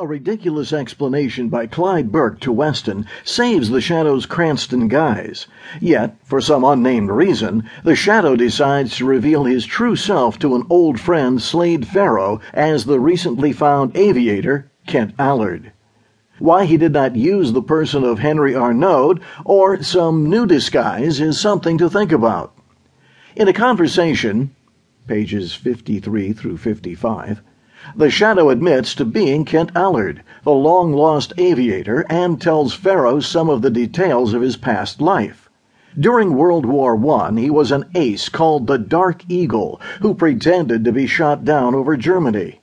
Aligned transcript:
A 0.00 0.06
ridiculous 0.06 0.72
explanation 0.72 1.50
by 1.50 1.66
Clyde 1.66 2.10
Burke 2.10 2.40
to 2.40 2.52
Weston 2.52 3.04
saves 3.22 3.68
the 3.68 3.82
Shadow's 3.82 4.24
Cranston 4.24 4.88
guise. 4.88 5.46
Yet, 5.78 6.16
for 6.24 6.40
some 6.40 6.64
unnamed 6.64 7.10
reason, 7.10 7.64
the 7.84 7.94
Shadow 7.94 8.34
decides 8.34 8.96
to 8.96 9.04
reveal 9.04 9.44
his 9.44 9.66
true 9.66 9.96
self 9.96 10.38
to 10.38 10.56
an 10.56 10.64
old 10.70 10.98
friend, 10.98 11.42
Slade 11.42 11.86
Farrow, 11.86 12.40
as 12.54 12.86
the 12.86 12.98
recently 12.98 13.52
found 13.52 13.94
aviator, 13.94 14.70
Kent 14.86 15.12
Allard. 15.18 15.70
Why 16.38 16.64
he 16.64 16.78
did 16.78 16.94
not 16.94 17.14
use 17.14 17.52
the 17.52 17.60
person 17.60 18.02
of 18.02 18.20
Henry 18.20 18.56
Arnaud 18.56 19.18
or 19.44 19.82
some 19.82 20.30
new 20.30 20.46
disguise 20.46 21.20
is 21.20 21.38
something 21.38 21.76
to 21.76 21.90
think 21.90 22.10
about. 22.10 22.56
In 23.36 23.48
a 23.48 23.52
conversation, 23.52 24.56
pages 25.06 25.52
53 25.52 26.32
through 26.32 26.56
55, 26.56 27.42
the 27.96 28.10
Shadow 28.10 28.50
admits 28.50 28.94
to 28.94 29.06
being 29.06 29.46
Kent 29.46 29.72
Allard, 29.74 30.22
the 30.44 30.52
long 30.52 30.92
lost 30.92 31.32
aviator, 31.38 32.04
and 32.10 32.38
tells 32.38 32.74
Farrow 32.74 33.20
some 33.20 33.48
of 33.48 33.62
the 33.62 33.70
details 33.70 34.34
of 34.34 34.42
his 34.42 34.58
past 34.58 35.00
life. 35.00 35.48
During 35.98 36.34
World 36.34 36.66
War 36.66 36.94
I, 37.14 37.32
he 37.40 37.48
was 37.48 37.72
an 37.72 37.86
ace 37.94 38.28
called 38.28 38.66
the 38.66 38.76
Dark 38.76 39.24
Eagle 39.30 39.80
who 40.02 40.12
pretended 40.12 40.84
to 40.84 40.92
be 40.92 41.06
shot 41.06 41.42
down 41.42 41.74
over 41.74 41.96
Germany. 41.96 42.60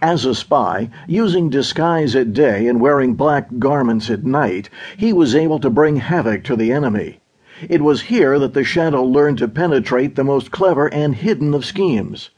As 0.00 0.24
a 0.24 0.34
spy, 0.34 0.88
using 1.06 1.50
disguise 1.50 2.16
at 2.16 2.32
day 2.32 2.66
and 2.66 2.80
wearing 2.80 3.12
black 3.12 3.58
garments 3.58 4.08
at 4.08 4.24
night, 4.24 4.70
he 4.96 5.12
was 5.12 5.34
able 5.34 5.58
to 5.58 5.68
bring 5.68 5.96
havoc 5.96 6.42
to 6.44 6.56
the 6.56 6.72
enemy. 6.72 7.20
It 7.68 7.82
was 7.82 8.02
here 8.02 8.38
that 8.38 8.54
the 8.54 8.64
Shadow 8.64 9.04
learned 9.04 9.36
to 9.38 9.46
penetrate 9.46 10.16
the 10.16 10.24
most 10.24 10.50
clever 10.50 10.86
and 10.86 11.14
hidden 11.14 11.52
of 11.52 11.66
schemes. 11.66 12.30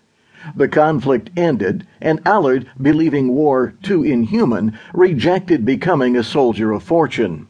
The 0.55 0.69
conflict 0.69 1.31
ended, 1.37 1.87
and 2.01 2.21
Allard, 2.25 2.67
believing 2.81 3.35
war 3.35 3.75
too 3.83 4.05
inhuman, 4.05 4.79
rejected 4.95 5.65
becoming 5.65 6.17
a 6.17 6.23
soldier 6.23 6.73
of 6.73 6.83
fortune. 6.83 7.49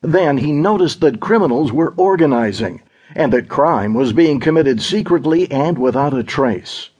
Then 0.00 0.38
he 0.38 0.52
noticed 0.52 1.00
that 1.00 1.20
criminals 1.20 1.72
were 1.72 1.92
organizing, 1.96 2.82
and 3.14 3.32
that 3.32 3.48
crime 3.48 3.94
was 3.94 4.12
being 4.12 4.40
committed 4.40 4.80
secretly 4.80 5.50
and 5.50 5.78
without 5.78 6.14
a 6.14 6.22
trace. 6.22 6.90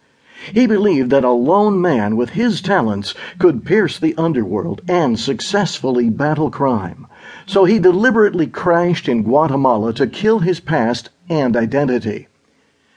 He 0.53 0.67
believed 0.67 1.09
that 1.11 1.25
a 1.25 1.31
lone 1.31 1.81
man 1.81 2.17
with 2.17 2.31
his 2.31 2.61
talents 2.61 3.15
could 3.39 3.65
pierce 3.65 3.99
the 3.99 4.15
underworld 4.19 4.83
and 4.87 5.19
successfully 5.19 6.11
battle 6.11 6.51
crime. 6.51 7.07
So 7.47 7.65
he 7.65 7.79
deliberately 7.79 8.47
crashed 8.47 9.09
in 9.09 9.23
Guatemala 9.23 9.95
to 9.95 10.07
kill 10.07 10.41
his 10.41 10.61
past 10.61 11.09
and 11.31 11.57
identity. 11.57 12.29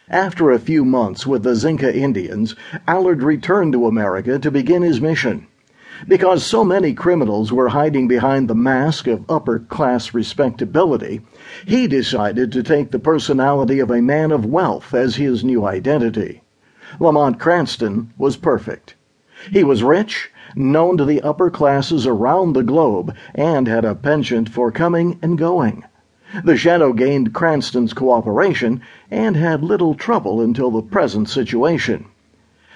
After 0.10 0.52
a 0.52 0.60
few 0.60 0.86
months 0.86 1.28
with 1.28 1.44
the 1.44 1.54
Xinca 1.54 1.94
Indians, 1.94 2.56
Allard 2.88 3.22
returned 3.22 3.74
to 3.74 3.88
America 3.88 4.40
to 4.40 4.50
begin 4.50 4.82
his 4.82 5.02
mission. 5.02 5.48
Because 6.08 6.46
so 6.46 6.64
many 6.64 6.94
criminals 6.94 7.52
were 7.52 7.68
hiding 7.68 8.08
behind 8.08 8.48
the 8.48 8.56
mask 8.56 9.08
of 9.08 9.30
upper 9.30 9.60
class 9.60 10.14
respectability, 10.14 11.20
he 11.66 11.88
decided 11.88 12.54
to 12.54 12.64
take 12.64 12.92
the 12.92 13.00
personality 13.00 13.80
of 13.80 13.92
a 13.92 14.02
man 14.02 14.32
of 14.32 14.46
wealth 14.46 14.94
as 14.94 15.18
his 15.18 15.44
new 15.44 15.66
identity. 15.66 16.42
Lamont 17.02 17.38
Cranston 17.38 18.14
was 18.18 18.38
perfect. 18.38 18.96
He 19.52 19.66
was 19.66 19.84
rich, 19.84 20.32
known 20.56 20.96
to 20.96 21.04
the 21.04 21.22
upper 21.22 21.50
classes 21.50 22.08
around 22.08 22.54
the 22.54 22.64
globe, 22.64 23.14
and 23.36 23.68
had 23.68 23.84
a 23.84 23.94
penchant 23.94 24.48
for 24.48 24.72
coming 24.72 25.20
and 25.22 25.38
going. 25.38 25.84
The 26.44 26.58
Shadow 26.58 26.92
gained 26.92 27.32
Cranston's 27.32 27.94
cooperation 27.94 28.82
and 29.10 29.38
had 29.38 29.64
little 29.64 29.96
trouble 29.96 30.42
until 30.42 30.70
the 30.70 30.82
present 30.82 31.30
situation. 31.30 32.04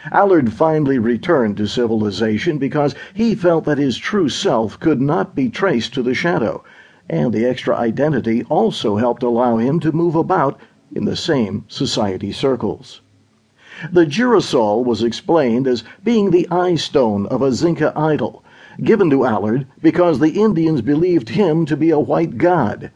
Allard 0.10 0.54
finally 0.54 0.98
returned 0.98 1.58
to 1.58 1.68
civilization 1.68 2.58
because 2.58 2.96
he 3.14 3.36
felt 3.36 3.66
that 3.66 3.78
his 3.78 3.98
true 3.98 4.30
self 4.30 4.80
could 4.80 5.02
not 5.02 5.36
be 5.36 5.50
traced 5.50 5.94
to 5.96 6.02
the 6.02 6.14
Shadow, 6.14 6.64
and 7.10 7.34
the 7.34 7.46
extra 7.46 7.76
identity 7.76 8.46
also 8.48 8.96
helped 8.96 9.22
allow 9.22 9.58
him 9.58 9.82
to 9.82 9.92
move 9.92 10.16
about 10.16 10.58
in 10.96 11.04
the 11.04 11.18
same 11.18 11.66
society 11.68 12.32
circles. 12.32 13.02
The 13.92 14.06
girasol 14.06 14.86
was 14.86 15.04
explained 15.04 15.68
as 15.68 15.84
being 16.06 16.32
the 16.32 16.48
eye 16.50 16.76
stone 16.76 17.26
of 17.26 17.42
a 17.42 17.52
Xinca 17.52 17.92
idol, 17.98 18.46
given 18.82 19.10
to 19.10 19.26
Allard 19.26 19.68
because 19.82 20.20
the 20.20 20.42
Indians 20.42 20.80
believed 20.80 21.28
him 21.28 21.66
to 21.66 21.76
be 21.76 21.90
a 21.90 22.00
white 22.00 22.38
god. 22.38 22.92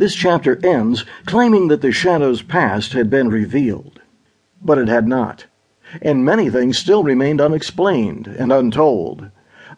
This 0.00 0.14
chapter 0.14 0.58
ends 0.64 1.04
claiming 1.26 1.68
that 1.68 1.82
the 1.82 1.92
Shadow's 1.92 2.40
past 2.40 2.94
had 2.94 3.10
been 3.10 3.28
revealed. 3.28 4.00
But 4.62 4.78
it 4.78 4.88
had 4.88 5.06
not, 5.06 5.44
and 6.00 6.24
many 6.24 6.48
things 6.48 6.78
still 6.78 7.04
remained 7.04 7.38
unexplained 7.38 8.26
and 8.26 8.50
untold. 8.50 9.28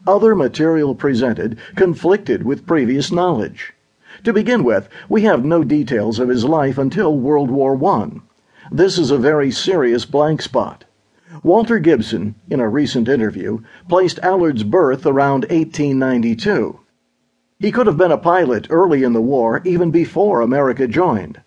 Other 0.06 0.36
material 0.36 0.94
presented 0.94 1.58
conflicted 1.74 2.44
with 2.44 2.68
previous 2.68 3.10
knowledge. 3.10 3.74
To 4.22 4.32
begin 4.32 4.62
with, 4.62 4.88
we 5.08 5.22
have 5.22 5.44
no 5.44 5.64
details 5.64 6.20
of 6.20 6.28
his 6.28 6.44
life 6.44 6.78
until 6.78 7.18
World 7.18 7.50
War 7.50 7.76
I. 7.84 8.20
This 8.70 8.98
is 8.98 9.10
a 9.10 9.18
very 9.18 9.50
serious 9.50 10.04
blank 10.04 10.40
spot. 10.40 10.84
Walter 11.42 11.80
Gibson, 11.80 12.36
in 12.48 12.60
a 12.60 12.68
recent 12.68 13.08
interview, 13.08 13.58
placed 13.88 14.20
Allard's 14.22 14.62
birth 14.62 15.04
around 15.04 15.46
1892. 15.50 16.78
He 17.62 17.70
could 17.70 17.86
have 17.86 17.96
been 17.96 18.10
a 18.10 18.18
pilot 18.18 18.66
early 18.70 19.04
in 19.04 19.12
the 19.12 19.22
war, 19.22 19.62
even 19.64 19.92
before 19.92 20.40
America 20.40 20.88
joined. 20.88 21.40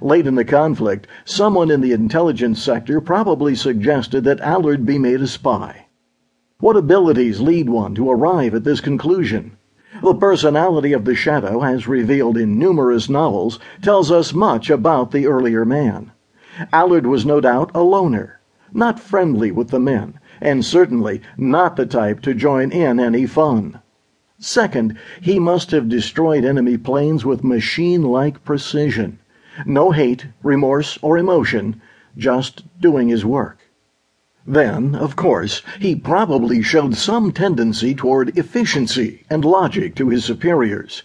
Late 0.00 0.26
in 0.26 0.34
the 0.34 0.42
conflict, 0.42 1.06
someone 1.26 1.70
in 1.70 1.82
the 1.82 1.92
intelligence 1.92 2.62
sector 2.62 2.98
probably 2.98 3.54
suggested 3.54 4.24
that 4.24 4.40
Allard 4.40 4.86
be 4.86 4.98
made 4.98 5.20
a 5.20 5.26
spy. 5.26 5.88
What 6.60 6.78
abilities 6.78 7.42
lead 7.42 7.68
one 7.68 7.94
to 7.96 8.10
arrive 8.10 8.54
at 8.54 8.64
this 8.64 8.80
conclusion? 8.80 9.58
The 10.02 10.14
personality 10.14 10.94
of 10.94 11.04
the 11.04 11.14
Shadow, 11.14 11.62
as 11.62 11.86
revealed 11.86 12.38
in 12.38 12.58
numerous 12.58 13.10
novels, 13.10 13.58
tells 13.82 14.10
us 14.10 14.32
much 14.32 14.70
about 14.70 15.10
the 15.10 15.26
earlier 15.26 15.66
man. 15.66 16.10
Allard 16.72 17.06
was 17.06 17.26
no 17.26 17.38
doubt 17.38 17.70
a 17.74 17.82
loner, 17.82 18.40
not 18.72 18.98
friendly 18.98 19.50
with 19.50 19.68
the 19.68 19.78
men, 19.78 20.18
and 20.40 20.64
certainly 20.64 21.20
not 21.36 21.76
the 21.76 21.84
type 21.84 22.22
to 22.22 22.32
join 22.32 22.72
in 22.72 22.98
any 22.98 23.26
fun. 23.26 23.78
Second, 24.42 24.96
he 25.20 25.38
must 25.38 25.70
have 25.70 25.90
destroyed 25.90 26.46
enemy 26.46 26.78
planes 26.78 27.26
with 27.26 27.44
machine 27.44 28.02
like 28.02 28.42
precision. 28.42 29.18
No 29.66 29.90
hate, 29.90 30.28
remorse, 30.42 30.98
or 31.02 31.18
emotion, 31.18 31.78
just 32.16 32.64
doing 32.80 33.08
his 33.08 33.22
work. 33.22 33.58
Then, 34.46 34.94
of 34.94 35.14
course, 35.14 35.60
he 35.78 35.94
probably 35.94 36.62
showed 36.62 36.94
some 36.94 37.32
tendency 37.32 37.94
toward 37.94 38.38
efficiency 38.38 39.26
and 39.28 39.44
logic 39.44 39.94
to 39.96 40.08
his 40.08 40.24
superiors. 40.24 41.02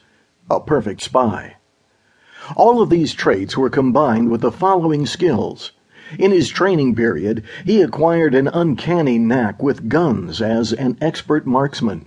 A 0.49 0.61
perfect 0.61 1.01
spy. 1.01 1.57
All 2.55 2.81
of 2.81 2.89
these 2.89 3.13
traits 3.13 3.57
were 3.57 3.69
combined 3.69 4.31
with 4.31 4.39
the 4.39 4.51
following 4.51 5.05
skills. 5.05 5.73
In 6.17 6.31
his 6.31 6.47
training 6.47 6.95
period, 6.95 7.43
he 7.65 7.81
acquired 7.81 8.33
an 8.33 8.47
uncanny 8.47 9.19
knack 9.19 9.61
with 9.61 9.89
guns 9.89 10.41
as 10.41 10.71
an 10.71 10.97
expert 11.01 11.45
marksman. 11.45 12.05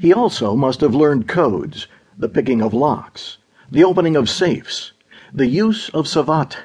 He 0.00 0.12
also 0.12 0.54
must 0.54 0.80
have 0.80 0.94
learned 0.94 1.26
codes, 1.26 1.88
the 2.16 2.28
picking 2.28 2.62
of 2.62 2.72
locks, 2.72 3.38
the 3.68 3.82
opening 3.82 4.14
of 4.14 4.30
safes, 4.30 4.92
the 5.34 5.48
use 5.48 5.88
of 5.88 6.06
savate, 6.06 6.56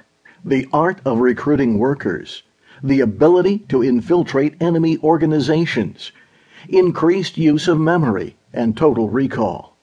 the 0.45 0.67
art 0.71 0.99
of 1.03 1.19
recruiting 1.19 1.79
workers, 1.79 2.43
the 2.83 2.99
ability 2.99 3.65
to 3.69 3.81
infiltrate 3.81 4.61
enemy 4.61 4.99
organizations, 4.99 6.11
increased 6.69 7.35
use 7.35 7.67
of 7.67 7.79
memory, 7.79 8.35
and 8.53 8.77
total 8.77 9.09
recall. 9.09 9.77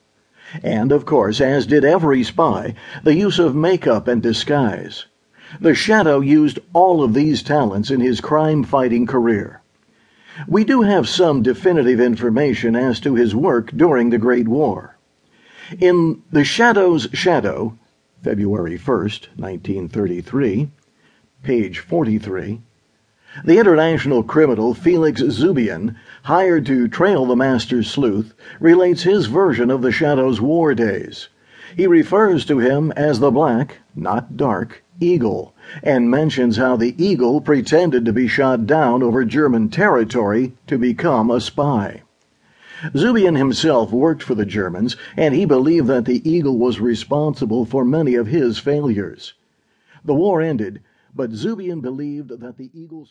And, 0.63 0.93
of 0.93 1.05
course, 1.05 1.41
as 1.41 1.67
did 1.67 1.85
every 1.85 2.23
spy, 2.23 2.75
the 3.03 3.17
use 3.17 3.41
of 3.41 3.57
makeup 3.57 4.07
and 4.07 4.23
disguise. 4.23 5.07
The 5.61 5.75
Shadow 5.75 6.21
used 6.21 6.61
all 6.73 7.03
of 7.03 7.15
these 7.15 7.43
talents 7.43 7.91
in 7.91 8.01
his 8.01 8.21
crime 8.21 8.63
fighting 8.63 9.07
career. 9.07 9.61
We 10.47 10.65
do 10.65 10.83
have 10.83 11.09
some 11.09 11.43
definitive 11.43 12.01
information 12.01 12.75
as 12.75 13.01
to 13.01 13.15
his 13.15 13.35
work 13.35 13.73
during 13.77 14.11
the 14.11 14.19
Great 14.19 14.49
War. 14.49 14.97
In 15.79 16.23
The 16.33 16.45
Shadow's 16.45 17.09
Shadow, 17.13 17.79
February 18.23 18.79
1st, 18.79 19.29
1933, 19.37 20.71
page 21.43 21.79
43, 21.81 22.61
the 23.45 23.59
international 23.59 24.23
criminal 24.23 24.75
Felix 24.75 25.23
Zubian, 25.23 25.95
hired 26.25 26.67
to 26.67 26.89
trail 26.89 27.27
the 27.27 27.37
master 27.37 27.83
sleuth, 27.83 28.35
relates 28.59 29.03
his 29.03 29.27
version 29.27 29.71
of 29.71 29.83
the 29.83 29.93
Shadow's 29.93 30.41
war 30.41 30.75
days. 30.75 31.29
He 31.77 31.87
refers 31.87 32.45
to 32.47 32.59
him 32.59 32.93
as 32.93 33.21
the 33.21 33.31
Black, 33.31 33.79
not 33.95 34.37
Dark, 34.37 34.83
Eagle, 35.01 35.55
and 35.83 36.11
mentions 36.11 36.59
how 36.59 36.77
the 36.77 36.95
Eagle 37.03 37.41
pretended 37.41 38.05
to 38.05 38.13
be 38.13 38.29
shot 38.29 38.67
down 38.67 39.03
over 39.03 39.25
German 39.25 39.69
territory 39.71 40.53
to 40.67 40.79
become 40.79 41.31
a 41.31 41.41
spy. 41.41 42.03
Zubian 42.95 43.37
himself 43.37 43.93
worked 43.93 44.23
for 44.23 44.35
the 44.35 44.47
Germans, 44.47 44.97
and 45.17 45.35
he 45.35 45.45
believed 45.45 45.87
that 45.89 46.05
the 46.05 46.29
Eagle 46.29 46.59
was 46.59 46.81
responsible 46.81 47.65
for 47.65 47.85
many 47.85 48.15
of 48.15 48.27
his 48.27 48.59
failures. 48.59 49.35
The 50.05 50.15
war 50.15 50.41
ended, 50.41 50.81
but 51.15 51.33
Zubian 51.33 51.81
believed 51.81 52.29
that 52.41 52.57
the 52.57 52.71
Eagle 52.73 53.05